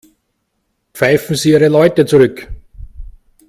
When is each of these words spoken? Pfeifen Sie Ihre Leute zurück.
Pfeifen 0.95 1.35
Sie 1.35 1.51
Ihre 1.51 1.67
Leute 1.67 2.07
zurück. 2.07 2.49